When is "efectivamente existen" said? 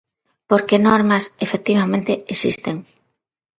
1.45-2.75